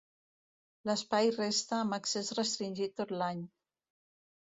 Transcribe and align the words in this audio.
L’espai 0.89 1.29
resta 1.35 1.77
amb 1.79 1.95
accés 1.97 2.31
restringit 2.39 2.95
tot 3.03 3.13
l’any. 3.21 3.45